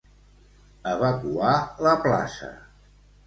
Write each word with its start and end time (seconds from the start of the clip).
Evacuar 0.91 1.53
la 1.87 1.93
plaça. 2.07 2.49